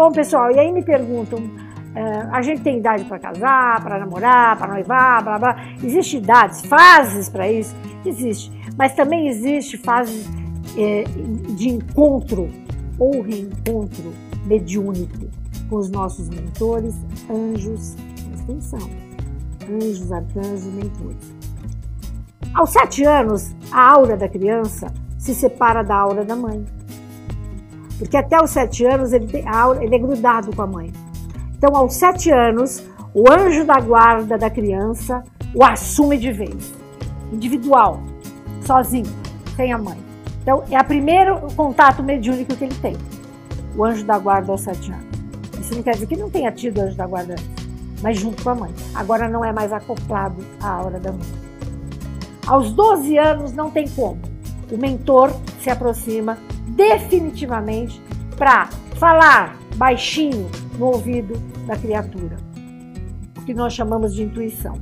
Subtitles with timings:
[0.00, 4.56] Bom, pessoal, e aí me perguntam, uh, a gente tem idade para casar, para namorar,
[4.56, 5.56] para noivar, blá blá.
[5.84, 7.76] Existe idades, fases para isso?
[8.06, 8.50] Existe.
[8.78, 10.26] Mas também existe fases
[10.74, 11.04] eh,
[11.50, 12.48] de encontro
[12.98, 14.14] ou reencontro
[14.46, 15.28] mediúnico
[15.68, 16.94] com os nossos mentores,
[17.30, 17.94] anjos,
[18.42, 18.88] atenção,
[19.70, 21.34] anjos, arcanjos, mentores.
[22.54, 24.86] Aos sete anos, a aura da criança
[25.18, 26.64] se separa da aura da mãe.
[28.00, 29.44] Porque até os sete anos ele, tem,
[29.82, 30.90] ele é grudado com a mãe.
[31.58, 32.82] Então, aos sete anos,
[33.12, 35.22] o anjo da guarda da criança
[35.54, 36.72] o assume de vez,
[37.30, 38.00] individual,
[38.62, 39.12] sozinho,
[39.54, 39.98] sem a mãe.
[40.40, 42.96] Então, é o primeiro contato mediúnico que ele tem,
[43.76, 45.04] o anjo da guarda aos sete anos.
[45.60, 47.50] Isso não quer dizer que não tenha tido anjo da guarda antes,
[48.02, 48.74] mas junto com a mãe.
[48.94, 51.28] Agora não é mais acoplado à aura da mãe.
[52.46, 54.18] Aos 12 anos não tem como.
[54.72, 56.38] O mentor se aproxima
[56.80, 58.00] definitivamente
[58.38, 61.34] para falar baixinho no ouvido
[61.66, 62.38] da criatura,
[63.36, 64.80] o que nós chamamos de intuição.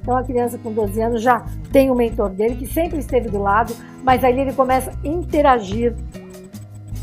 [0.00, 3.38] Então a criança com 12 anos já tem o mentor dele que sempre esteve do
[3.38, 5.94] lado, mas aí ele começa a interagir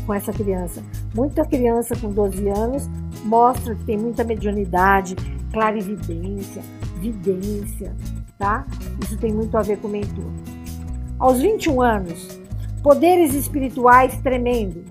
[0.04, 0.82] com essa criança.
[1.14, 2.90] Muita criança com 12 anos
[3.24, 5.14] mostra que tem muita mediunidade,
[5.52, 6.62] clarividência,
[6.96, 7.94] vidência,
[8.36, 8.66] tá?
[9.00, 10.30] Isso tem muito a ver com o mentor.
[11.18, 12.41] Aos 21 anos,
[12.82, 14.84] poderes espirituais tremendo.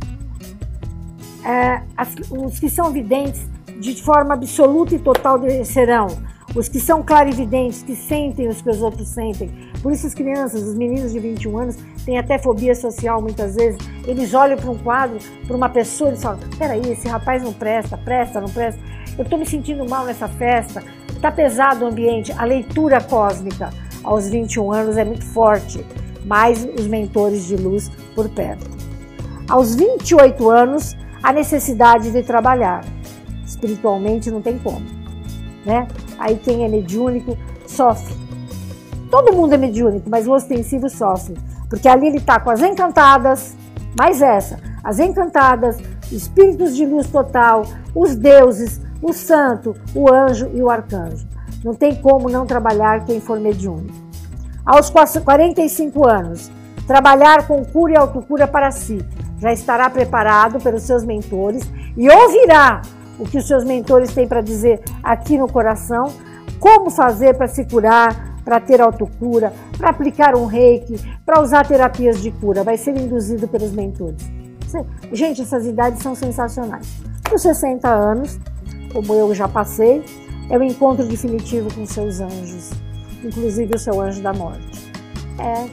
[1.46, 3.42] É, as, os que são videntes
[3.80, 6.08] de forma absoluta e total serão.
[6.56, 9.50] Os que são clarividentes, que sentem os que os outros sentem.
[9.82, 13.80] Por isso as crianças, os meninos de 21 anos, têm até fobia social muitas vezes.
[14.06, 17.98] Eles olham para um quadro, para uma pessoa e falam, peraí, esse rapaz não presta,
[17.98, 18.82] presta, não presta.
[19.18, 20.84] Eu estou me sentindo mal nessa festa,
[21.22, 23.70] Está pesado o ambiente, a leitura cósmica
[24.04, 25.86] aos 21 anos é muito forte,
[26.26, 28.70] mais os mentores de luz por perto.
[29.50, 32.84] Aos 28 anos, a necessidade de trabalhar.
[33.46, 34.86] Espiritualmente não tem como,
[35.66, 35.88] né?
[36.18, 37.38] Aí quem é mediúnico
[37.68, 38.16] sofre.
[39.10, 41.38] Todo mundo é mediúnico, mas o ostensivo sofre,
[41.70, 43.56] porque ali ele está com as encantadas,
[43.98, 45.78] mais essa, as encantadas,
[46.12, 51.28] espíritos de luz total, os deuses, o santo, o anjo e o arcanjo.
[51.64, 54.11] Não tem como não trabalhar quem for mediúnico.
[54.66, 56.52] Aos 45 anos,
[56.86, 59.04] trabalhar com cura e autocura para si.
[59.40, 61.64] Já estará preparado pelos seus mentores
[61.98, 62.82] e ouvirá
[63.18, 66.14] o que os seus mentores têm para dizer aqui no coração,
[66.60, 70.96] como fazer para se curar, para ter autocura, para aplicar um reiki,
[71.26, 72.64] para usar terapias de cura.
[72.64, 74.22] Vai ser induzido pelos mentores.
[75.12, 76.88] Gente, essas idades são sensacionais.
[77.34, 78.40] Os 60 anos,
[78.94, 80.04] como eu já passei,
[80.50, 82.72] é o encontro definitivo com seus anjos,
[83.24, 84.92] inclusive o seu anjo da morte.
[85.40, 85.68] É,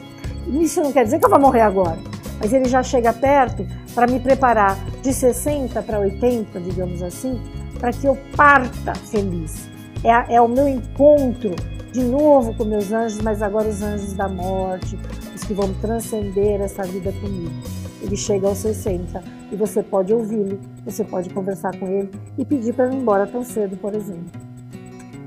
[0.61, 1.97] isso não quer dizer que eu vou morrer agora,
[2.39, 7.39] mas ele já chega perto para me preparar de 60 para 80, digamos assim,
[7.79, 9.67] para que eu parta feliz.
[10.03, 11.55] É, é o meu encontro
[11.91, 14.97] de novo com meus anjos, mas agora os anjos da morte,
[15.35, 17.51] os que vão transcender essa vida comigo.
[18.01, 19.21] Ele chega aos 60
[19.51, 23.43] e você pode ouvi-lo, você pode conversar com ele e pedir para ir embora tão
[23.43, 24.48] cedo, por exemplo.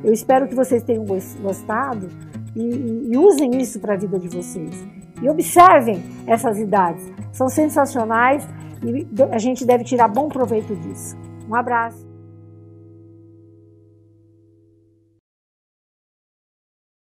[0.04, 2.08] Eu espero que vocês tenham gostado
[2.54, 4.84] e, e, e usem isso para a vida de vocês.
[5.22, 8.46] E observem essas idades, são sensacionais
[8.84, 11.16] e a gente deve tirar bom proveito disso.
[11.48, 12.11] Um abraço.